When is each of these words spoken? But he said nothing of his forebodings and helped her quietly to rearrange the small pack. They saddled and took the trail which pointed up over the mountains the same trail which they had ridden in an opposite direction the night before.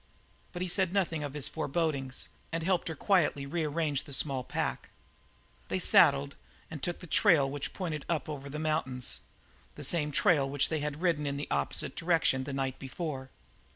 But 0.51 0.63
he 0.63 0.67
said 0.67 0.91
nothing 0.91 1.23
of 1.23 1.35
his 1.35 1.47
forebodings 1.47 2.27
and 2.51 2.63
helped 2.63 2.87
her 2.87 2.95
quietly 2.95 3.43
to 3.43 3.49
rearrange 3.49 4.05
the 4.05 4.13
small 4.13 4.43
pack. 4.43 4.89
They 5.69 5.77
saddled 5.77 6.35
and 6.71 6.81
took 6.81 7.01
the 7.01 7.05
trail 7.05 7.47
which 7.47 7.71
pointed 7.75 8.05
up 8.09 8.27
over 8.27 8.49
the 8.49 8.57
mountains 8.57 9.19
the 9.75 9.83
same 9.83 10.11
trail 10.11 10.49
which 10.49 10.69
they 10.69 10.79
had 10.79 11.03
ridden 11.03 11.27
in 11.27 11.39
an 11.39 11.45
opposite 11.51 11.95
direction 11.95 12.45
the 12.45 12.51
night 12.53 12.79
before. 12.79 13.29